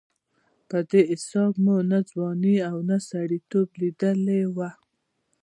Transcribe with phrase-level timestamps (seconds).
[0.69, 4.69] په دې حساب مو نه ځواني او نه سړېتوب لېدلې وه.